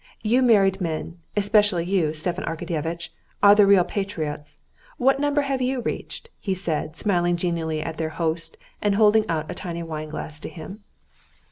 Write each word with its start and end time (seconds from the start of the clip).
You 0.23 0.41
married 0.41 0.81
men, 0.81 1.19
especially 1.37 1.85
you, 1.85 2.11
Stepan 2.11 2.43
Arkadyevitch, 2.45 3.09
are 3.43 3.53
the 3.53 3.67
real 3.67 3.83
patriots: 3.83 4.57
what 4.97 5.19
number 5.19 5.41
have 5.41 5.61
you 5.61 5.79
reached?" 5.81 6.27
he 6.39 6.55
said, 6.55 6.97
smiling 6.97 7.35
genially 7.35 7.81
at 7.83 7.97
their 7.97 8.09
host 8.09 8.57
and 8.81 8.95
holding 8.95 9.29
out 9.29 9.51
a 9.51 9.53
tiny 9.53 9.83
wine 9.83 10.09
glass 10.09 10.39
to 10.39 10.49
him. 10.49 10.83